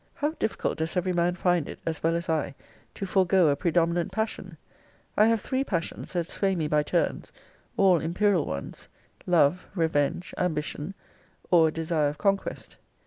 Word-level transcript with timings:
How 0.15 0.31
difficult 0.31 0.79
does 0.79 0.97
every 0.97 1.13
man 1.13 1.35
find 1.35 1.69
it, 1.69 1.77
as 1.85 2.01
well 2.01 2.15
as 2.15 2.27
I, 2.27 2.55
to 2.95 3.05
forego 3.05 3.49
a 3.49 3.55
predominant 3.55 4.11
passion! 4.11 4.57
I 5.15 5.27
have 5.27 5.41
three 5.41 5.63
passions 5.63 6.13
that 6.13 6.25
sway 6.25 6.55
me 6.55 6.67
by 6.67 6.81
turns; 6.81 7.31
all 7.77 7.99
imperial 7.99 8.47
ones 8.47 8.89
love, 9.27 9.67
revenge, 9.75 10.33
ambition 10.39 10.95
or 11.51 11.67
a 11.67 11.71
desire 11.71 12.07
of 12.07 12.17
conquest. 12.17 12.77